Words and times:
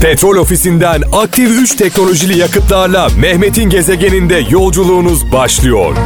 Petrol 0.00 0.36
ofisinden 0.36 1.02
aktif 1.12 1.50
3 1.50 1.76
teknolojili 1.76 2.38
yakıtlarla 2.38 3.08
Mehmet'in 3.18 3.70
gezegeninde 3.70 4.46
yolculuğunuz 4.50 5.32
başlıyor. 5.32 5.96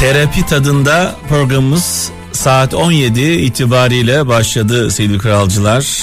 Terapi 0.00 0.46
tadında 0.46 1.16
programımız 1.28 2.10
saat 2.32 2.74
17 2.74 3.20
itibariyle 3.20 4.28
başladı 4.28 4.90
sevgili 4.90 5.18
kralcılar. 5.18 6.02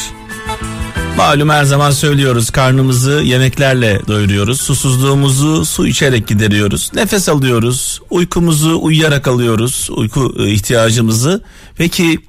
Malum 1.18 1.50
her 1.50 1.64
zaman 1.64 1.92
söylüyoruz 1.92 2.50
karnımızı 2.50 3.12
yemeklerle 3.12 4.02
doyuruyoruz. 4.08 4.62
Susuzluğumuzu 4.62 5.66
su 5.66 5.88
içerek 5.88 6.28
gideriyoruz. 6.28 6.92
Nefes 6.94 7.30
alıyoruz. 7.30 8.02
Uykumuzu 8.10 8.80
uyuyarak 8.82 9.28
alıyoruz. 9.28 9.90
Uyku 9.92 10.36
e, 10.40 10.52
ihtiyacımızı. 10.52 11.44
Peki 11.76 12.20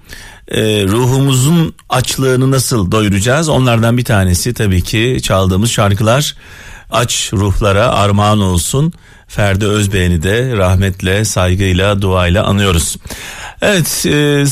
e, 0.49 0.85
ruhumuzun 0.87 1.75
açlığını 1.89 2.51
nasıl 2.51 2.93
doyuracağız? 2.93 3.49
Onlardan 3.49 3.99
bir 3.99 4.05
tanesi 4.05 4.55
tabii 4.55 4.83
ki 4.83 5.21
çaldığımız 5.23 5.71
şarkılar 5.71 6.35
aç 6.91 7.31
ruhlara 7.33 7.89
armağan 7.89 8.41
olsun. 8.41 8.93
Ferdi 9.29 9.67
Özbeğen'i 9.67 10.23
de 10.23 10.57
rahmetle, 10.57 11.25
saygıyla, 11.25 12.03
duayla 12.03 12.45
anıyoruz. 12.45 12.97
Evet 13.63 14.07
e, 14.07 14.45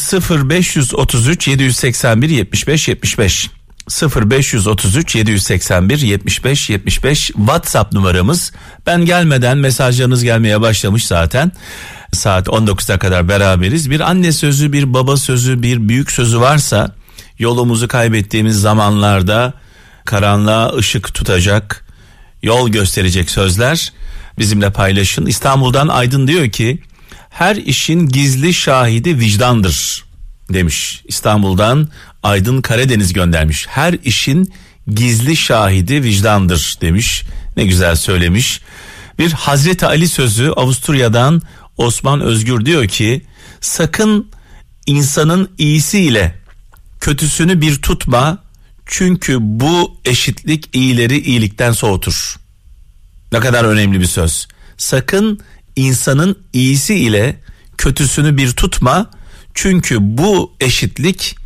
0533 0.44 1.48
781 1.48 2.28
75 2.28 2.88
75 2.88 3.50
0533 3.90 5.14
781 5.14 5.98
75 5.98 6.70
75 6.70 7.26
WhatsApp 7.26 7.92
numaramız. 7.92 8.52
Ben 8.86 9.04
gelmeden 9.04 9.58
mesajlarınız 9.58 10.24
gelmeye 10.24 10.60
başlamış 10.60 11.06
zaten. 11.06 11.52
Saat 12.12 12.46
19'a 12.46 12.98
kadar 12.98 13.28
beraberiz. 13.28 13.90
Bir 13.90 14.00
anne 14.00 14.32
sözü, 14.32 14.72
bir 14.72 14.94
baba 14.94 15.16
sözü, 15.16 15.62
bir 15.62 15.88
büyük 15.88 16.12
sözü 16.12 16.40
varsa 16.40 16.94
yolumuzu 17.38 17.88
kaybettiğimiz 17.88 18.60
zamanlarda 18.60 19.54
karanlığa 20.04 20.76
ışık 20.76 21.14
tutacak, 21.14 21.84
yol 22.42 22.68
gösterecek 22.68 23.30
sözler 23.30 23.92
bizimle 24.38 24.70
paylaşın. 24.70 25.26
İstanbul'dan 25.26 25.88
Aydın 25.88 26.26
diyor 26.26 26.48
ki 26.48 26.82
her 27.30 27.56
işin 27.56 28.08
gizli 28.08 28.54
şahidi 28.54 29.18
vicdandır 29.18 30.09
demiş. 30.54 31.02
İstanbul'dan 31.08 31.88
Aydın 32.22 32.60
Karadeniz 32.60 33.12
göndermiş. 33.12 33.66
Her 33.68 33.92
işin 34.04 34.52
gizli 34.94 35.36
şahidi 35.36 36.02
vicdandır 36.02 36.78
demiş. 36.80 37.24
Ne 37.56 37.64
güzel 37.64 37.96
söylemiş. 37.96 38.60
Bir 39.18 39.32
Hazreti 39.32 39.86
Ali 39.86 40.08
sözü 40.08 40.50
Avusturya'dan 40.50 41.42
Osman 41.76 42.20
Özgür 42.20 42.66
diyor 42.66 42.88
ki 42.88 43.26
sakın 43.60 44.30
insanın 44.86 45.50
iyisiyle 45.58 46.34
kötüsünü 47.00 47.60
bir 47.60 47.82
tutma 47.82 48.38
çünkü 48.86 49.36
bu 49.40 50.00
eşitlik 50.04 50.68
iyileri 50.72 51.18
iyilikten 51.18 51.72
soğutur. 51.72 52.36
Ne 53.32 53.40
kadar 53.40 53.64
önemli 53.64 54.00
bir 54.00 54.06
söz. 54.06 54.48
Sakın 54.76 55.40
insanın 55.76 56.38
iyisi 56.52 56.94
ile 56.94 57.40
kötüsünü 57.78 58.36
bir 58.36 58.50
tutma 58.50 59.10
çünkü 59.54 59.96
bu 60.00 60.52
eşitlik 60.60 61.36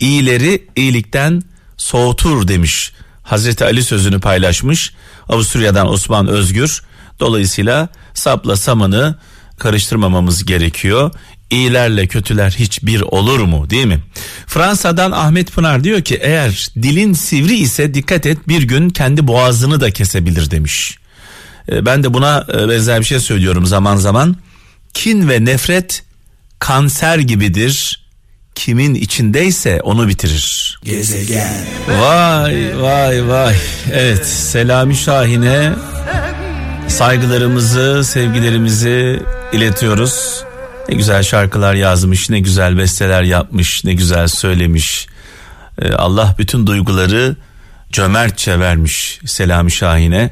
iyileri 0.00 0.68
iyilikten 0.76 1.42
soğutur 1.76 2.48
demiş. 2.48 2.92
Hazreti 3.22 3.64
Ali 3.64 3.84
sözünü 3.84 4.20
paylaşmış. 4.20 4.94
Avusturya'dan 5.28 5.88
Osman 5.88 6.28
Özgür. 6.28 6.82
Dolayısıyla 7.20 7.88
sapla 8.14 8.56
samanı 8.56 9.18
karıştırmamamız 9.58 10.44
gerekiyor. 10.44 11.10
İyilerle 11.50 12.06
kötüler 12.06 12.50
hiçbir 12.50 13.00
olur 13.00 13.40
mu 13.40 13.70
değil 13.70 13.86
mi? 13.86 14.00
Fransa'dan 14.46 15.12
Ahmet 15.12 15.52
Pınar 15.52 15.84
diyor 15.84 16.02
ki 16.02 16.18
eğer 16.22 16.68
dilin 16.82 17.12
sivri 17.12 17.54
ise 17.54 17.94
dikkat 17.94 18.26
et 18.26 18.48
bir 18.48 18.62
gün 18.62 18.90
kendi 18.90 19.26
boğazını 19.26 19.80
da 19.80 19.90
kesebilir 19.90 20.50
demiş. 20.50 20.98
E, 21.72 21.86
ben 21.86 22.02
de 22.02 22.14
buna 22.14 22.46
e, 22.54 22.68
benzer 22.68 23.00
bir 23.00 23.04
şey 23.04 23.20
söylüyorum 23.20 23.66
zaman 23.66 23.96
zaman. 23.96 24.36
Kin 24.94 25.28
ve 25.28 25.44
nefret 25.44 26.02
kanser 26.64 27.18
gibidir. 27.18 28.04
Kimin 28.54 28.94
içindeyse 28.94 29.80
onu 29.82 30.08
bitirir. 30.08 30.78
Gezegen. 30.84 31.52
Vay 32.00 32.82
vay 32.82 33.28
vay. 33.28 33.56
Evet 33.92 34.26
Selami 34.26 34.96
Şahin'e 34.96 35.72
saygılarımızı, 36.88 38.04
sevgilerimizi 38.04 39.22
iletiyoruz. 39.52 40.44
Ne 40.88 40.94
güzel 40.94 41.22
şarkılar 41.22 41.74
yazmış, 41.74 42.30
ne 42.30 42.40
güzel 42.40 42.78
besteler 42.78 43.22
yapmış, 43.22 43.84
ne 43.84 43.94
güzel 43.94 44.28
söylemiş. 44.28 45.06
Ee, 45.82 45.92
Allah 45.92 46.34
bütün 46.38 46.66
duyguları 46.66 47.36
cömertçe 47.92 48.60
vermiş 48.60 49.20
Selami 49.26 49.72
Şahin'e. 49.72 50.30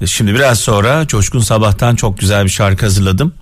Ee, 0.00 0.06
şimdi 0.06 0.34
biraz 0.34 0.58
sonra 0.58 1.06
Coşkun 1.06 1.40
Sabah'tan 1.40 1.96
çok 1.96 2.18
güzel 2.18 2.44
bir 2.44 2.50
şarkı 2.50 2.84
hazırladım. 2.86 3.34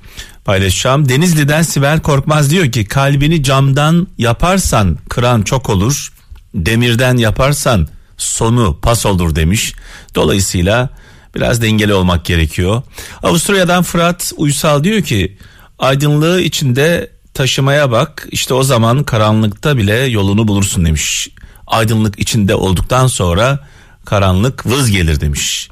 Paylaşacağım. 0.49 1.09
Denizli'den 1.09 1.63
Sibel 1.63 2.01
Korkmaz 2.01 2.51
diyor 2.51 2.73
ki 2.73 2.85
kalbini 2.85 3.43
camdan 3.43 4.07
yaparsan 4.19 4.99
kıran 5.09 5.43
çok 5.43 5.71
olur. 5.71 6.13
Demirden 6.55 7.17
yaparsan 7.17 7.89
sonu 8.17 8.79
pas 8.83 9.07
olur 9.07 9.35
demiş. 9.35 9.75
Dolayısıyla 10.15 10.91
biraz 11.35 11.63
dengeli 11.63 11.95
olmak 11.95 12.25
gerekiyor. 12.25 12.83
Avusturya'dan 13.23 13.83
Fırat 13.83 14.33
Uysal 14.37 14.85
diyor 14.85 15.03
ki 15.03 15.39
aydınlığı 15.79 16.41
içinde 16.41 17.11
taşımaya 17.35 17.91
bak 17.91 18.29
işte 18.31 18.55
o 18.55 18.63
zaman 18.63 19.05
karanlıkta 19.05 19.77
bile 19.77 19.95
yolunu 19.95 20.49
bulursun 20.49 20.85
demiş. 20.85 21.29
Aydınlık 21.67 22.19
içinde 22.19 22.55
olduktan 22.55 23.07
sonra 23.07 23.67
karanlık 24.05 24.67
vız 24.67 24.91
gelir 24.91 25.21
demiş. 25.21 25.71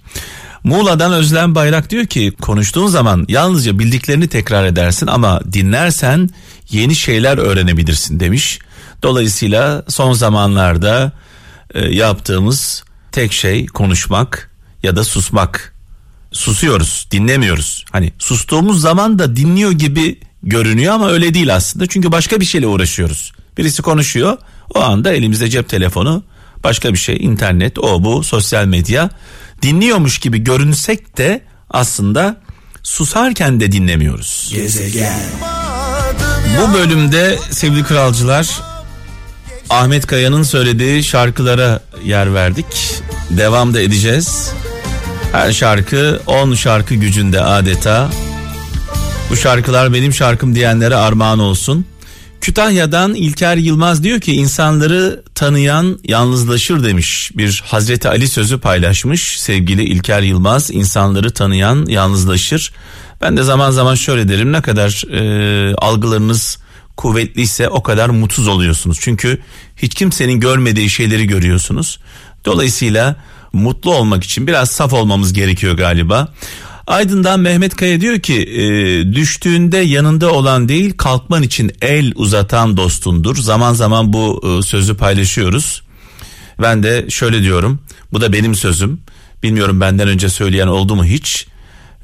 Muğla'dan 0.67 1.13
Özlem 1.13 1.55
Bayrak 1.55 1.91
diyor 1.91 2.07
ki 2.07 2.33
konuştuğun 2.43 2.87
zaman 2.87 3.25
yalnızca 3.29 3.79
bildiklerini 3.79 4.29
tekrar 4.29 4.65
edersin 4.65 5.07
ama 5.07 5.41
dinlersen 5.53 6.31
yeni 6.71 6.95
şeyler 6.95 7.39
öğrenebilirsin 7.39 8.21
demiş. 8.21 8.59
Dolayısıyla 9.03 9.85
son 9.89 10.13
zamanlarda 10.13 11.13
e, 11.75 11.81
yaptığımız 11.81 12.85
tek 13.13 13.33
şey 13.33 13.67
konuşmak 13.67 14.51
ya 14.83 14.97
da 14.97 15.05
susmak. 15.05 15.75
Susuyoruz, 16.33 17.09
dinlemiyoruz. 17.11 17.85
Hani 17.93 18.13
sustuğumuz 18.19 18.81
zaman 18.81 19.19
da 19.19 19.37
dinliyor 19.37 19.73
gibi 19.73 20.21
görünüyor 20.43 20.95
ama 20.95 21.11
öyle 21.11 21.35
değil 21.35 21.55
aslında. 21.55 21.87
Çünkü 21.87 22.13
başka 22.13 22.41
bir 22.41 22.45
şeyle 22.45 22.67
uğraşıyoruz. 22.67 23.33
Birisi 23.59 23.83
konuşuyor, 23.83 24.39
o 24.75 24.81
anda 24.81 25.13
elimizde 25.13 25.51
cep 25.51 25.69
telefonu, 25.69 26.25
başka 26.67 26.93
bir 26.93 26.99
şey, 26.99 27.17
internet, 27.21 27.79
o 27.79 28.05
bu, 28.05 28.23
sosyal 28.23 28.67
medya 28.67 29.11
dinliyormuş 29.63 30.19
gibi 30.19 30.39
görünsek 30.39 31.19
de 31.19 31.41
aslında 31.71 32.37
susarken 32.83 33.61
de 33.61 33.73
dinlemiyoruz. 33.73 34.51
Gezegen. 34.55 35.21
Bu 36.61 36.75
bölümde 36.75 37.39
sevgili 37.51 37.85
kralcılar 37.85 38.49
Ahmet 39.71 40.07
Kaya'nın 40.07 40.43
söylediği 40.43 41.05
şarkılara 41.05 41.81
yer 42.05 42.35
verdik. 42.35 42.95
Devam 43.31 43.75
da 43.75 43.81
edeceğiz. 43.81 44.53
Her 45.33 45.53
şarkı 45.53 46.21
10 46.27 46.55
şarkı 46.55 46.95
gücünde 46.95 47.41
adeta. 47.41 48.11
Bu 49.31 49.37
şarkılar 49.37 49.95
benim 49.95 50.15
şarkım 50.15 50.55
diyenlere 50.55 50.97
armağan 50.97 51.39
olsun. 51.39 51.87
Kütahya'dan 52.47 53.15
İlker 53.15 53.57
Yılmaz 53.57 54.05
diyor 54.05 54.21
ki 54.21 54.33
insanları 54.33 55.23
tanıyan 55.35 55.99
yalnızlaşır 56.05 56.85
demiş. 56.85 57.31
Bir 57.35 57.63
Hazreti 57.67 58.09
Ali 58.09 58.29
sözü 58.29 58.61
paylaşmış 58.61 59.41
sevgili 59.41 59.85
İlker 59.85 60.23
Yılmaz. 60.23 60.71
insanları 60.71 61.31
tanıyan 61.31 61.87
yalnızlaşır. 61.87 62.73
Ben 63.21 63.37
de 63.37 63.43
zaman 63.43 63.71
zaman 63.71 63.95
şöyle 63.95 64.29
derim 64.29 64.53
ne 64.53 64.63
kadar 64.63 65.05
e, 65.13 65.75
algılarınız 65.75 66.59
kuvvetliyse 66.97 67.69
o 67.69 67.83
kadar 67.83 68.09
mutsuz 68.09 68.49
oluyorsunuz. 68.49 68.99
Çünkü 69.01 69.39
hiç 69.77 69.95
kimsenin 69.95 70.41
görmediği 70.41 70.91
şeyleri 70.91 71.27
görüyorsunuz. 71.27 71.99
Dolayısıyla 72.45 73.17
mutlu 73.53 73.95
olmak 73.95 74.25
için 74.25 74.47
biraz 74.47 74.71
saf 74.71 74.93
olmamız 74.93 75.33
gerekiyor 75.33 75.75
galiba. 75.77 76.29
Aydın'dan 76.87 77.41
Mehmet 77.41 77.77
Kaya 77.77 78.01
diyor 78.01 78.19
ki 78.19 78.43
e, 78.43 78.65
düştüğünde 79.15 79.79
yanında 79.79 80.33
olan 80.33 80.69
değil 80.69 80.97
kalkman 80.97 81.43
için 81.43 81.73
el 81.83 82.13
uzatan 82.15 82.77
dostundur. 82.77 83.37
Zaman 83.37 83.75
zaman 83.75 84.13
bu 84.13 84.43
e, 84.45 84.63
sözü 84.63 84.97
paylaşıyoruz. 84.97 85.83
Ben 86.63 86.83
de 86.83 87.07
şöyle 87.11 87.43
diyorum 87.43 87.81
bu 88.13 88.21
da 88.21 88.33
benim 88.33 88.55
sözüm. 88.55 89.01
Bilmiyorum 89.43 89.81
benden 89.81 90.09
önce 90.09 90.29
söyleyen 90.29 90.67
oldu 90.67 90.97
mu 90.97 91.05
hiç. 91.05 91.47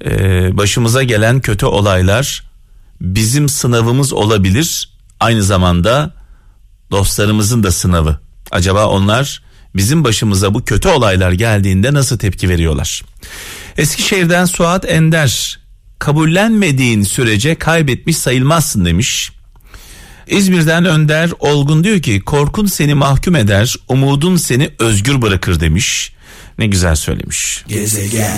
E, 0.05 0.11
başımıza 0.57 1.03
gelen 1.03 1.41
kötü 1.41 1.67
olaylar 1.67 2.43
bizim 3.01 3.49
sınavımız 3.49 4.13
olabilir. 4.13 4.91
Aynı 5.21 5.43
zamanda 5.43 6.15
dostlarımızın 6.91 7.63
da 7.63 7.73
sınavı. 7.73 8.19
Acaba 8.51 8.87
onlar 8.87 9.43
bizim 9.77 10.05
başımıza 10.05 10.55
bu 10.55 10.65
kötü 10.65 10.89
olaylar 10.89 11.33
geldiğinde 11.33 11.95
nasıl 11.95 12.19
tepki 12.19 12.49
veriyorlar? 12.49 13.03
Eskişehir'den 13.79 14.45
Suat 14.45 14.91
Ender 14.91 15.61
kabullenmediğin 15.99 17.03
sürece 17.03 17.55
kaybetmiş 17.55 18.17
sayılmazsın 18.17 18.85
demiş. 18.85 19.33
İzmir'den 20.27 20.85
Önder 20.85 21.31
Olgun 21.39 21.85
diyor 21.85 22.03
ki 22.03 22.21
korkun 22.21 22.67
seni 22.67 22.95
mahkum 22.95 23.37
eder, 23.37 23.75
umudun 23.89 24.37
seni 24.37 24.71
özgür 24.79 25.23
bırakır 25.23 25.61
demiş. 25.61 26.13
Ne 26.59 26.67
güzel 26.67 26.95
söylemiş. 26.95 27.65
Gezegen. 27.69 28.37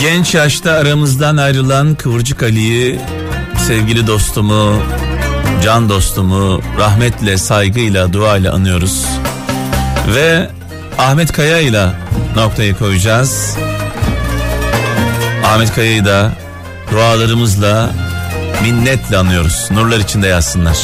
Genç 0.00 0.34
yaşta 0.34 0.72
aramızdan 0.72 1.36
ayrılan 1.36 1.94
Kıvırcık 1.94 2.42
Ali'yi 2.42 2.98
sevgili 3.66 4.06
dostumu, 4.06 4.82
can 5.64 5.88
dostumu 5.88 6.62
rahmetle, 6.78 7.38
saygıyla, 7.38 8.12
duayla 8.12 8.52
anıyoruz. 8.52 9.04
Ve 10.14 10.50
Ahmet 10.98 11.32
Kaya 11.32 11.60
ile 11.60 11.92
noktayı 12.36 12.74
koyacağız. 12.74 13.56
Ahmet 15.52 15.74
Kaya'yı 15.74 16.04
da 16.04 16.32
dualarımızla 16.92 17.94
minnetle 18.62 19.16
anıyoruz. 19.16 19.68
Nurlar 19.70 19.98
içinde 19.98 20.26
yazsınlar. 20.26 20.78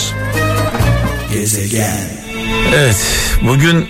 Gezegen. 1.32 2.10
Evet 2.74 3.06
bugün 3.42 3.88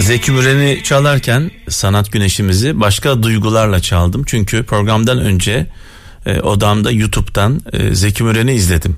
Zeki 0.00 0.32
Müren'i 0.32 0.82
çalarken 0.82 1.50
sanat 1.68 2.12
güneşimizi 2.12 2.80
başka 2.80 3.22
duygularla 3.22 3.80
çaldım. 3.80 4.24
Çünkü 4.26 4.64
programdan 4.64 5.18
önce 5.18 5.66
e, 6.26 6.40
odamda 6.40 6.90
YouTube'dan 6.90 7.60
e, 7.72 7.94
Zeki 7.94 8.24
Müren'i 8.24 8.52
izledim. 8.52 8.96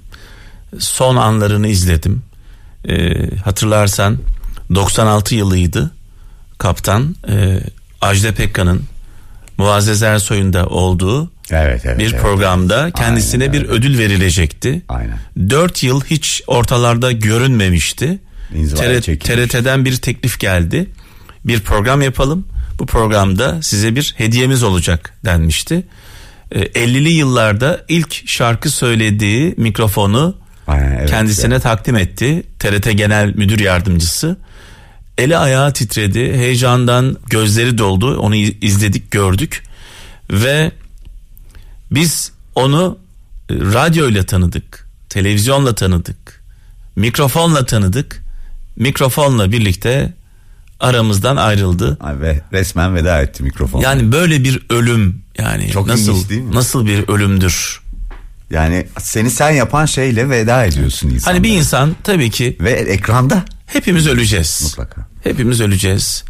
Son 0.78 1.16
anlarını 1.16 1.68
izledim. 1.68 2.22
E, 2.88 3.14
hatırlarsan 3.36 4.18
96 4.74 5.34
yılıydı. 5.34 5.90
Kaptan 6.58 7.16
e, 7.28 7.60
Ajda 8.00 8.34
Pekkan'ın 8.34 8.93
Muazzez 9.58 10.02
Ersoy'un 10.02 10.52
da 10.52 10.66
olduğu 10.66 11.30
evet, 11.50 11.82
evet, 11.84 11.98
bir 11.98 12.12
evet. 12.12 12.22
programda 12.22 12.90
kendisine 12.90 13.42
Aynen, 13.42 13.52
bir 13.52 13.60
evet. 13.60 13.70
ödül 13.70 13.98
verilecekti. 13.98 14.82
Aynen. 14.88 15.18
4 15.50 15.82
yıl 15.82 16.04
hiç 16.04 16.42
ortalarda 16.46 17.12
görünmemişti. 17.12 18.18
TRT, 18.50 19.20
TRT'den 19.20 19.84
bir 19.84 19.96
teklif 19.96 20.40
geldi. 20.40 20.90
Bir 21.44 21.60
program 21.60 22.02
yapalım. 22.02 22.46
Bu 22.78 22.86
programda 22.86 23.62
size 23.62 23.96
bir 23.96 24.14
hediyemiz 24.16 24.62
olacak 24.62 25.14
denmişti. 25.24 25.84
50'li 26.52 27.08
ee, 27.08 27.12
yıllarda 27.12 27.84
ilk 27.88 28.28
şarkı 28.28 28.70
söylediği 28.70 29.54
mikrofonu 29.56 30.36
Aynen, 30.66 30.96
evet, 30.98 31.10
kendisine 31.10 31.54
evet. 31.54 31.62
takdim 31.62 31.96
etti. 31.96 32.42
TRT 32.58 32.96
Genel 32.96 33.34
Müdür 33.34 33.60
Yardımcısı. 33.60 34.36
Eli 35.18 35.36
ayağı 35.36 35.72
titredi. 35.72 36.32
Heyecandan 36.32 37.16
gözleri 37.30 37.78
doldu. 37.78 38.18
Onu 38.18 38.34
izledik, 38.36 39.10
gördük. 39.10 39.62
Ve 40.30 40.72
biz 41.90 42.32
onu 42.54 42.98
e, 43.50 43.54
radyoyla 43.54 44.26
tanıdık. 44.26 44.88
Televizyonla 45.08 45.74
tanıdık. 45.74 46.44
Mikrofonla 46.96 47.66
tanıdık 47.66 48.24
mikrofonla 48.76 49.52
birlikte 49.52 50.12
aramızdan 50.80 51.36
ayrıldı. 51.36 51.98
Ve 52.20 52.40
resmen 52.52 52.94
veda 52.94 53.22
etti 53.22 53.42
mikrofon. 53.42 53.80
Yani 53.80 54.12
böyle 54.12 54.44
bir 54.44 54.66
ölüm 54.70 55.22
yani 55.38 55.70
Çok 55.70 55.86
nasıl 55.86 56.28
değil 56.28 56.40
mi? 56.40 56.54
nasıl 56.54 56.86
bir 56.86 57.08
ölümdür? 57.08 57.80
Yani 58.50 58.86
seni 58.98 59.30
sen 59.30 59.50
yapan 59.50 59.86
şeyle 59.86 60.30
veda 60.30 60.64
ediyorsun 60.64 61.08
insan. 61.08 61.30
Hani 61.32 61.42
bir 61.42 61.56
insan 61.56 61.96
tabii 62.02 62.30
ki 62.30 62.56
ve 62.60 62.70
ekranda 62.70 63.44
hepimiz 63.66 64.06
öleceğiz. 64.06 64.60
Mutlaka. 64.64 65.08
Hepimiz 65.24 65.60
öleceğiz. 65.60 66.24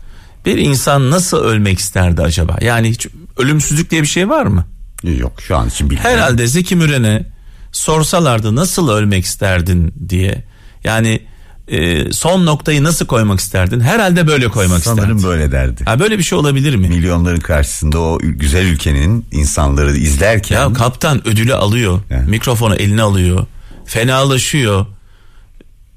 Bir 0.46 0.58
insan 0.58 1.10
nasıl 1.10 1.36
ölmek 1.36 1.78
isterdi 1.78 2.22
acaba? 2.22 2.58
Yani 2.60 2.90
hiç 2.90 3.06
ölümsüzlük 3.38 3.90
diye 3.90 4.02
bir 4.02 4.06
şey 4.06 4.28
var 4.28 4.46
mı? 4.46 4.64
Yok 5.02 5.42
şu 5.42 5.56
an 5.56 5.68
için 5.68 5.90
bilmiyorum. 5.90 6.10
Herhalde 6.12 6.46
Zeki 6.46 6.76
Müren'e 6.76 7.26
sorsalardı 7.72 8.56
nasıl 8.56 8.88
ölmek 8.88 9.24
isterdin 9.24 9.94
diye. 10.08 10.44
Yani 10.84 11.20
e, 11.68 12.12
son 12.12 12.46
noktayı 12.46 12.84
nasıl 12.84 13.06
koymak 13.06 13.40
isterdin? 13.40 13.80
Herhalde 13.80 14.26
böyle 14.26 14.48
koymak 14.48 14.82
Sanırım 14.82 14.98
isterdin. 15.04 15.22
Sanırım 15.22 15.38
böyle 15.40 15.52
derdi. 15.52 15.84
Ha 15.84 16.00
böyle 16.00 16.18
bir 16.18 16.22
şey 16.22 16.38
olabilir 16.38 16.74
mi? 16.76 16.88
Milyonların 16.88 17.40
karşısında 17.40 17.98
o 17.98 18.18
güzel 18.22 18.66
ülkenin 18.66 19.26
insanları 19.32 19.96
izlerken. 19.96 20.60
Ya 20.60 20.72
kaptan 20.72 21.28
ödülü 21.28 21.54
alıyor. 21.54 22.00
Yani. 22.10 22.30
Mikrofonu 22.30 22.74
eline 22.74 23.02
alıyor. 23.02 23.46
Fenalaşıyor. 23.86 24.86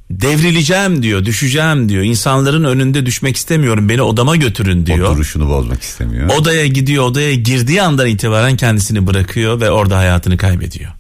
Devrileceğim 0.10 1.04
diyor, 1.04 1.26
düşeceğim 1.26 1.90
diyor. 1.90 2.04
İnsanların 2.04 2.64
önünde 2.64 3.06
düşmek 3.06 3.38
istemiyorum. 3.38 3.90
Beni 3.90 4.02
odama 4.02 4.36
götürün 4.36 4.86
diyor. 4.86 5.12
O 5.12 5.16
duruşunu 5.16 5.50
bozmak 5.50 5.82
istemiyor. 5.82 6.30
Odaya 6.30 6.68
gidiyor. 6.68 7.04
Odaya 7.04 7.36
girdiği 7.36 7.82
andan 7.82 8.08
itibaren 8.08 8.58
kendisini 8.58 9.08
bırakıyor 9.08 9.62
ve 9.62 9.72
orada 9.72 9.98
hayatını 9.98 10.38
kaybediyor. 10.38 10.92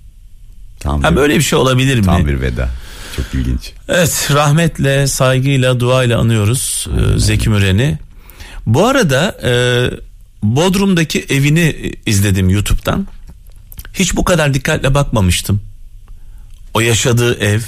Tam 0.80 1.04
ha 1.04 1.12
bir, 1.12 1.15
böyle 1.15 1.36
bir 1.36 1.42
şey 1.42 1.59
olabilir 1.59 2.04
tam 2.04 2.15
mi? 2.15 2.25
Tam 2.25 2.27
bir 2.27 2.42
veda. 2.42 2.69
Çok 3.15 3.25
ilginç. 3.33 3.71
Evet 3.88 4.30
rahmetle, 4.33 5.07
saygıyla, 5.07 5.80
duayla 5.80 6.19
anıyoruz 6.19 6.88
e, 7.15 7.19
Zeki 7.19 7.50
Müren'i. 7.50 8.00
Bu 8.65 8.88
arada 8.88 9.38
e, 9.44 9.51
Bodrum'daki 10.44 11.25
evini 11.30 11.94
izledim 12.06 12.50
YouTube'dan. 12.50 13.07
Hiç 13.94 14.15
bu 14.15 14.24
kadar 14.24 14.54
dikkatle 14.54 14.94
bakmamıştım. 14.94 15.62
O 16.74 16.80
yaşadığı 16.80 17.39
ev 17.39 17.62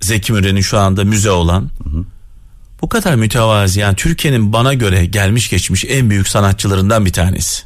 Zeki 0.00 0.32
Müren'in 0.32 0.60
şu 0.60 0.78
anda 0.78 1.04
müze 1.04 1.30
olan. 1.30 1.70
Hı 1.84 1.90
hı. 1.90 2.04
Bu 2.82 2.88
kadar 2.88 3.14
mütevazi 3.14 3.80
yani 3.80 3.96
Türkiye'nin 3.96 4.52
bana 4.52 4.74
göre 4.74 5.06
gelmiş 5.06 5.50
geçmiş 5.50 5.84
en 5.88 6.10
büyük 6.10 6.28
sanatçılarından 6.28 7.06
bir 7.06 7.12
tanesi. 7.12 7.62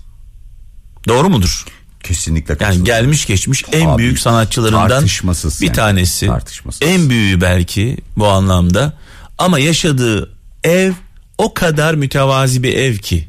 Doğru 1.08 1.30
mudur? 1.30 1.64
Kesinlikle 2.02 2.56
Yani 2.60 2.84
gelmiş 2.84 3.26
geçmiş 3.26 3.64
en 3.72 3.88
Abi, 3.88 3.98
büyük 3.98 4.18
sanatçılarından 4.18 5.04
bir 5.04 5.66
yani. 5.66 5.72
tanesi. 5.72 6.26
Tartışmasız. 6.26 6.82
En 6.82 7.10
büyüğü 7.10 7.40
belki 7.40 7.96
bu 8.16 8.28
anlamda. 8.28 8.92
Ama 9.38 9.58
yaşadığı 9.58 10.30
ev 10.64 10.92
o 11.38 11.54
kadar 11.54 11.94
mütevazi 11.94 12.62
bir 12.62 12.74
ev 12.74 12.96
ki. 12.96 13.28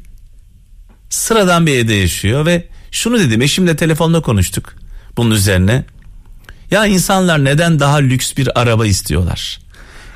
Sıradan 1.10 1.66
bir 1.66 1.74
evde 1.74 1.94
yaşıyor 1.94 2.46
ve 2.46 2.68
şunu 2.90 3.18
dedim 3.18 3.42
eşimle 3.42 3.76
telefonda 3.76 4.20
konuştuk 4.20 4.74
bunun 5.16 5.30
üzerine. 5.30 5.84
Ya 6.70 6.86
insanlar 6.86 7.44
neden 7.44 7.80
daha 7.80 7.96
lüks 7.96 8.36
bir 8.36 8.60
araba 8.60 8.86
istiyorlar? 8.86 9.60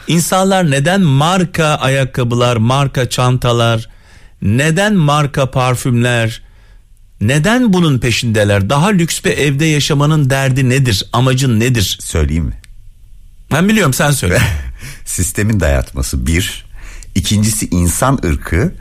İnsanlar 0.06 0.70
neden 0.70 1.00
marka 1.00 1.64
ayakkabılar, 1.67 2.56
marka 2.56 3.08
çantalar, 3.08 3.88
neden 4.43 4.94
marka 4.94 5.50
parfümler, 5.50 6.43
neden 7.20 7.73
bunun 7.73 7.99
peşindeler? 7.99 8.70
Daha 8.70 8.88
lüks 8.88 9.25
bir 9.25 9.31
evde 9.31 9.64
yaşamanın 9.64 10.31
derdi 10.31 10.69
nedir? 10.69 11.05
Amacın 11.12 11.61
nedir? 11.61 11.99
Söyleyeyim 12.00 12.44
mi? 12.44 12.61
Ben 13.53 13.69
biliyorum 13.69 13.94
sen 13.94 14.11
söyle. 14.11 14.38
Sistemin 15.05 15.61
dayatması 15.61 16.26
bir. 16.26 16.64
İkincisi 17.14 17.67
insan 17.67 18.20
ırkı 18.24 18.74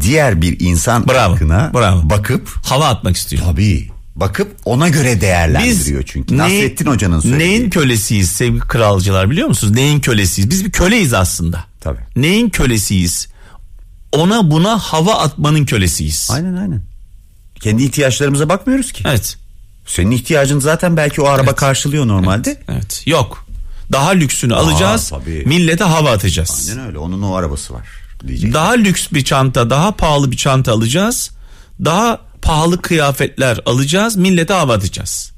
diğer 0.00 0.42
bir 0.42 0.60
insan 0.60 1.08
bravo, 1.08 1.32
ırkına 1.34 1.70
bravo. 1.74 2.10
bakıp 2.10 2.48
hava 2.64 2.88
atmak 2.88 3.16
istiyor. 3.16 3.42
Tabii. 3.44 3.93
Bakıp 4.16 4.56
ona 4.64 4.88
göre 4.88 5.20
değerlendiriyor 5.20 6.00
Biz 6.00 6.06
çünkü. 6.06 6.38
Nasrettin 6.38 6.86
Hoca'nın 6.86 7.20
söylediği. 7.20 7.48
Neyin 7.48 7.70
kölesiyiz 7.70 8.30
sevgili 8.30 8.60
kralcılar 8.60 9.30
biliyor 9.30 9.48
musunuz? 9.48 9.74
Neyin 9.74 10.00
kölesiyiz? 10.00 10.50
Biz 10.50 10.64
bir 10.64 10.70
köleyiz 10.70 11.14
aslında. 11.14 11.64
Tabii. 11.80 12.00
Neyin 12.16 12.50
kölesiyiz? 12.50 13.28
Ona 14.12 14.50
buna 14.50 14.78
hava 14.78 15.14
atmanın 15.14 15.64
kölesiyiz. 15.64 16.28
Aynen 16.32 16.54
aynen. 16.54 16.82
Kendi 17.54 17.82
ihtiyaçlarımıza 17.82 18.48
bakmıyoruz 18.48 18.92
ki. 18.92 19.04
Evet. 19.06 19.36
Senin 19.86 20.10
ihtiyacın 20.10 20.60
zaten 20.60 20.96
belki 20.96 21.22
o 21.22 21.26
araba 21.26 21.46
evet. 21.46 21.56
karşılıyor 21.56 22.06
normalde. 22.06 22.50
Evet. 22.50 22.62
evet. 22.68 23.02
Yok. 23.06 23.46
Daha 23.92 24.10
lüksünü 24.10 24.54
Aa, 24.54 24.58
alacağız. 24.58 25.08
Tabii. 25.08 25.42
Millete 25.46 25.84
hava 25.84 26.10
atacağız. 26.10 26.68
Aynen 26.70 26.86
öyle. 26.86 26.98
Onun 26.98 27.22
o 27.22 27.34
arabası 27.34 27.74
var. 27.74 27.86
Diyecek. 28.26 28.52
Daha 28.52 28.72
lüks 28.72 29.06
bir 29.12 29.24
çanta, 29.24 29.70
daha 29.70 29.92
pahalı 29.92 30.30
bir 30.30 30.36
çanta 30.36 30.72
alacağız. 30.72 31.30
Daha 31.84 32.20
pahalı 32.44 32.82
kıyafetler 32.82 33.60
alacağız. 33.66 34.16
Millete 34.16 34.54
hava 34.54 34.74
atacağız. 34.74 35.32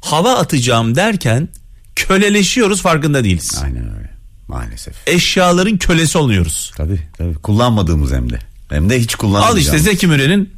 Hava 0.00 0.34
atacağım 0.34 0.94
derken 0.94 1.48
köleleşiyoruz 1.96 2.82
farkında 2.82 3.24
değiliz. 3.24 3.60
Aynen 3.64 3.96
öyle. 3.96 4.10
Maalesef. 4.48 4.94
Eşyaların 5.06 5.76
kölesi 5.76 6.18
oluyoruz. 6.18 6.72
Tabii 6.76 7.00
tabii. 7.18 7.34
Kullanmadığımız 7.34 8.12
hem 8.12 8.30
de. 8.30 8.38
Hem 8.68 8.90
de 8.90 9.00
hiç 9.00 9.14
kullanmadığımız. 9.14 9.54
Al 9.54 9.60
işte 9.60 9.78
Zeki 9.78 10.06
Müren'in 10.06 10.54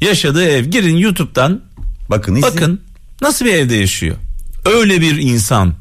yaşadığı 0.00 0.44
ev. 0.44 0.64
Girin 0.64 0.96
YouTube'dan. 0.96 1.60
Bakın 2.10 2.34
izleyin. 2.36 2.56
Bakın 2.56 2.80
nasıl 3.22 3.44
bir 3.44 3.54
evde 3.54 3.74
yaşıyor. 3.74 4.16
Öyle 4.64 5.00
bir 5.00 5.16
insan. 5.16 5.74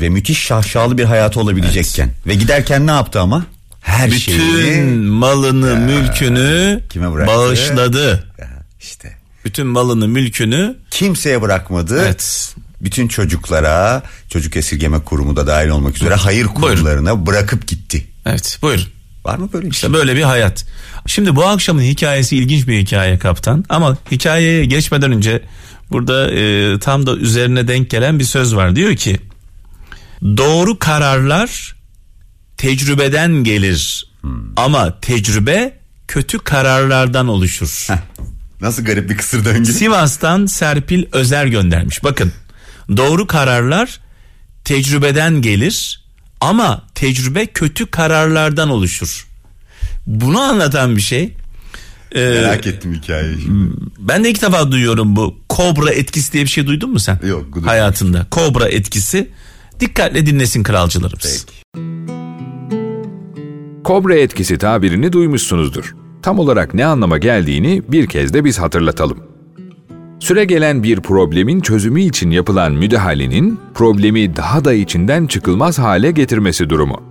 Ve 0.00 0.08
müthiş 0.08 0.38
şahşalı 0.38 0.98
bir 0.98 1.04
hayatı 1.04 1.40
olabilecekken. 1.40 2.04
Evet. 2.04 2.26
Ve 2.26 2.34
giderken 2.34 2.86
ne 2.86 2.90
yaptı 2.90 3.20
ama? 3.20 3.46
Her 3.84 4.10
Bütün 4.10 4.18
şeyini, 4.38 5.06
malını, 5.06 5.68
ya, 5.68 5.74
mülkünü 5.74 6.80
kime 6.90 7.12
bıraktı? 7.12 7.34
bağışladı. 7.34 8.24
Ya, 8.38 8.48
işte. 8.80 9.16
Bütün 9.44 9.66
malını, 9.66 10.08
mülkünü 10.08 10.76
kimseye 10.90 11.42
bırakmadı. 11.42 12.02
Evet. 12.02 12.54
Bütün 12.80 13.08
çocuklara, 13.08 14.02
çocuk 14.28 14.56
esirgeme 14.56 14.98
kurumu 15.00 15.36
da 15.36 15.46
dahil 15.46 15.68
olmak 15.68 15.96
üzere 15.96 16.14
hayır 16.14 16.46
kurumlarına 16.46 17.10
buyurun. 17.10 17.26
bırakıp 17.26 17.66
gitti. 17.66 18.06
Evet, 18.26 18.58
buyurun. 18.62 18.84
Var 19.24 19.38
mı 19.38 19.48
böyle 19.52 19.66
bir 19.66 19.70
işte 19.72 19.86
şey? 19.86 19.94
böyle 19.94 20.16
bir 20.16 20.22
hayat. 20.22 20.64
Şimdi 21.06 21.36
bu 21.36 21.44
akşamın 21.46 21.82
hikayesi 21.82 22.36
ilginç 22.36 22.68
bir 22.68 22.78
hikaye 22.78 23.18
kaptan. 23.18 23.64
Ama 23.68 23.96
hikayeye 24.10 24.64
geçmeden 24.64 25.12
önce 25.12 25.42
burada 25.90 26.30
e, 26.30 26.78
tam 26.78 27.06
da 27.06 27.16
üzerine 27.16 27.68
denk 27.68 27.90
gelen 27.90 28.18
bir 28.18 28.24
söz 28.24 28.56
var. 28.56 28.76
Diyor 28.76 28.96
ki 28.96 29.20
Doğru 30.22 30.78
kararlar 30.78 31.74
tecrübeden 32.64 33.44
gelir. 33.44 34.06
Hmm. 34.20 34.32
Ama 34.56 35.00
tecrübe 35.00 35.78
kötü 36.08 36.38
kararlardan 36.38 37.28
oluşur. 37.28 37.86
Heh, 37.88 37.98
nasıl 38.60 38.84
garip 38.84 39.10
bir 39.10 39.16
kısır 39.16 39.44
döngü. 39.44 39.72
Sivas'tan 39.72 40.46
Serpil 40.46 41.04
Özer 41.12 41.46
göndermiş. 41.46 42.04
Bakın 42.04 42.32
doğru 42.96 43.26
kararlar 43.26 44.00
tecrübeden 44.64 45.42
gelir 45.42 46.04
ama 46.40 46.82
tecrübe 46.94 47.46
kötü 47.46 47.86
kararlardan 47.86 48.70
oluşur. 48.70 49.26
Bunu 50.06 50.40
anlatan 50.40 50.96
bir 50.96 51.02
şey. 51.02 51.34
Ee, 52.14 52.20
Merak 52.20 52.66
ettim 52.66 52.94
hikayeyi. 52.94 53.36
Ben 53.98 54.24
de 54.24 54.30
ilk 54.30 54.42
defa 54.42 54.72
duyuyorum 54.72 55.16
bu 55.16 55.38
kobra 55.48 55.90
etkisi 55.90 56.32
diye 56.32 56.44
bir 56.44 56.50
şey 56.50 56.66
duydun 56.66 56.90
mu 56.90 57.00
sen? 57.00 57.18
Yok. 57.26 57.66
Hayatında. 57.66 58.26
Kobra 58.30 58.68
etkisi. 58.68 59.30
Dikkatle 59.80 60.26
dinlesin 60.26 60.62
kralcılarımız. 60.62 61.46
Peki. 61.74 62.23
Kobra 63.84 64.14
etkisi 64.14 64.58
tabirini 64.58 65.12
duymuşsunuzdur. 65.12 65.94
Tam 66.22 66.38
olarak 66.38 66.74
ne 66.74 66.86
anlama 66.86 67.18
geldiğini 67.18 67.82
bir 67.88 68.06
kez 68.06 68.34
de 68.34 68.44
biz 68.44 68.58
hatırlatalım. 68.58 69.18
Süre 70.20 70.44
gelen 70.44 70.82
bir 70.82 71.00
problemin 71.00 71.60
çözümü 71.60 72.02
için 72.02 72.30
yapılan 72.30 72.72
müdahalenin 72.72 73.60
problemi 73.74 74.36
daha 74.36 74.64
da 74.64 74.72
içinden 74.72 75.26
çıkılmaz 75.26 75.78
hale 75.78 76.10
getirmesi 76.10 76.70
durumu. 76.70 77.02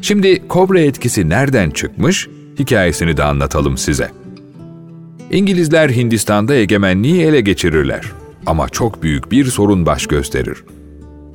Şimdi 0.00 0.48
kobra 0.48 0.80
etkisi 0.80 1.28
nereden 1.28 1.70
çıkmış? 1.70 2.28
Hikayesini 2.58 3.16
de 3.16 3.24
anlatalım 3.24 3.78
size. 3.78 4.10
İngilizler 5.30 5.90
Hindistan'da 5.90 6.54
egemenliği 6.54 7.22
ele 7.22 7.40
geçirirler 7.40 8.12
ama 8.46 8.68
çok 8.68 9.02
büyük 9.02 9.30
bir 9.30 9.44
sorun 9.44 9.86
baş 9.86 10.06
gösterir. 10.06 10.64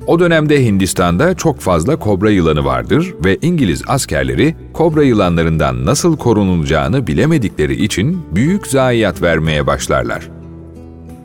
O 0.06 0.18
dönemde 0.18 0.64
Hindistan'da 0.64 1.34
çok 1.34 1.60
fazla 1.60 1.96
kobra 1.96 2.30
yılanı 2.30 2.64
vardır 2.64 3.14
ve 3.24 3.38
İngiliz 3.42 3.82
askerleri 3.86 4.54
kobra 4.72 5.02
yılanlarından 5.02 5.86
nasıl 5.86 6.16
korunulacağını 6.16 7.06
bilemedikleri 7.06 7.84
için 7.84 8.22
büyük 8.34 8.66
zayiat 8.66 9.22
vermeye 9.22 9.66
başlarlar. 9.66 10.28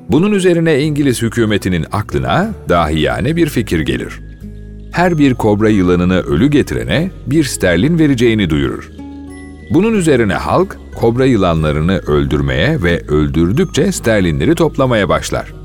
Bunun 0.10 0.32
üzerine 0.32 0.82
İngiliz 0.82 1.22
hükümetinin 1.22 1.86
aklına 1.92 2.54
dahiyane 2.70 3.36
bir 3.36 3.50
fikir 3.50 3.80
gelir. 3.80 4.20
Her 4.92 5.18
bir 5.18 5.34
kobra 5.34 5.70
yılanını 5.70 6.20
ölü 6.20 6.48
getirene 6.48 7.12
bir 7.28 7.44
sterlin 7.44 8.00
vereceğini 8.00 8.50
duyurur. 8.50 8.90
Bunun 9.74 9.94
üzerine 9.94 10.34
halk 10.34 10.78
kobra 10.96 11.26
yılanlarını 11.26 11.98
öldürmeye 11.98 12.84
ve 12.84 13.02
öldürdükçe 13.08 13.92
sterlinleri 13.92 14.56
toplamaya 14.56 15.10
başlar. 15.10 15.59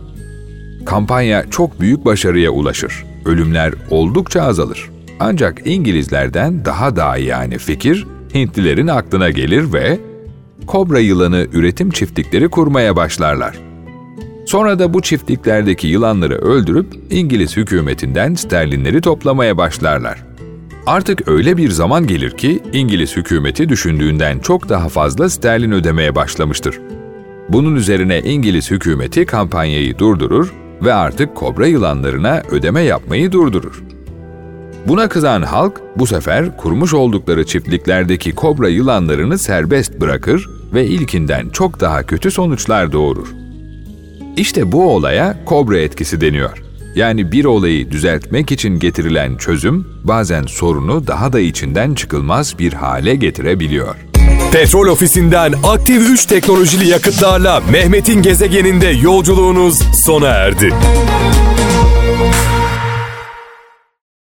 Kampanya 0.86 1.50
çok 1.50 1.80
büyük 1.80 2.04
başarıya 2.04 2.50
ulaşır. 2.50 3.04
Ölümler 3.24 3.74
oldukça 3.90 4.42
azalır. 4.42 4.90
Ancak 5.20 5.62
İngilizlerden 5.64 6.64
daha 6.64 6.96
daha 6.96 7.16
yani 7.16 7.58
fikir 7.58 8.06
Hintlilerin 8.34 8.86
aklına 8.86 9.30
gelir 9.30 9.72
ve 9.72 9.98
kobra 10.66 10.98
yılanı 10.98 11.46
üretim 11.52 11.90
çiftlikleri 11.90 12.48
kurmaya 12.48 12.96
başlarlar. 12.96 13.58
Sonra 14.46 14.78
da 14.78 14.94
bu 14.94 15.02
çiftliklerdeki 15.02 15.86
yılanları 15.86 16.34
öldürüp 16.34 16.86
İngiliz 17.10 17.56
hükümetinden 17.56 18.34
sterlinleri 18.34 19.00
toplamaya 19.00 19.56
başlarlar. 19.56 20.24
Artık 20.86 21.28
öyle 21.28 21.56
bir 21.56 21.70
zaman 21.70 22.06
gelir 22.06 22.30
ki 22.30 22.60
İngiliz 22.72 23.16
hükümeti 23.16 23.68
düşündüğünden 23.68 24.38
çok 24.38 24.68
daha 24.68 24.88
fazla 24.88 25.30
sterlin 25.30 25.72
ödemeye 25.72 26.14
başlamıştır. 26.14 26.80
Bunun 27.48 27.76
üzerine 27.76 28.20
İngiliz 28.20 28.70
hükümeti 28.70 29.26
kampanyayı 29.26 29.98
durdurur 29.98 30.52
ve 30.84 30.94
artık 30.94 31.34
kobra 31.34 31.66
yılanlarına 31.66 32.42
ödeme 32.50 32.80
yapmayı 32.80 33.32
durdurur. 33.32 33.82
Buna 34.86 35.08
kızan 35.08 35.42
halk 35.42 35.80
bu 35.96 36.06
sefer 36.06 36.56
kurmuş 36.56 36.94
oldukları 36.94 37.46
çiftliklerdeki 37.46 38.34
kobra 38.34 38.68
yılanlarını 38.68 39.38
serbest 39.38 40.00
bırakır 40.00 40.48
ve 40.74 40.86
ilkinden 40.86 41.48
çok 41.48 41.80
daha 41.80 42.02
kötü 42.06 42.30
sonuçlar 42.30 42.92
doğurur. 42.92 43.28
İşte 44.36 44.72
bu 44.72 44.94
olaya 44.94 45.44
kobra 45.44 45.78
etkisi 45.78 46.20
deniyor. 46.20 46.62
Yani 46.94 47.32
bir 47.32 47.44
olayı 47.44 47.90
düzeltmek 47.90 48.52
için 48.52 48.78
getirilen 48.78 49.36
çözüm 49.36 49.86
bazen 50.04 50.42
sorunu 50.42 51.06
daha 51.06 51.32
da 51.32 51.40
içinden 51.40 51.94
çıkılmaz 51.94 52.58
bir 52.58 52.72
hale 52.72 53.14
getirebiliyor. 53.14 53.96
Petrol 54.54 54.86
ofisinden 54.88 55.54
aktif 55.64 56.10
3 56.10 56.26
teknolojili 56.26 56.88
yakıtlarla 56.88 57.60
Mehmet'in 57.60 58.22
gezegeninde 58.22 58.86
yolculuğunuz 58.86 59.82
sona 60.04 60.28
erdi. 60.28 60.74